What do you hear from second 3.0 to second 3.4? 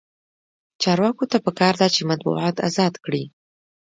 کړي.